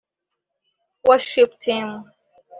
[1.07, 2.09] Worship Team